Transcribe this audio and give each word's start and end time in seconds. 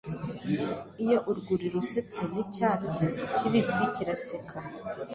iyo 1.03 1.17
urwuri 1.29 1.65
rusetse 1.75 2.19
nicyatsi 2.31 3.03
kibisikiraseka 3.35 4.57